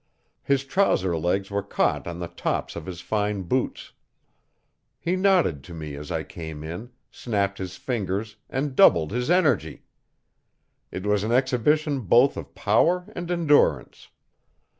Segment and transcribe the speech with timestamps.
[0.41, 3.91] His trouser legs were caught on the tops of his fine boots.
[4.99, 9.83] He nodded to me as I came in, snapped his fingers and doubled his energy.
[10.89, 14.09] It was an exhibition both of power and endurance.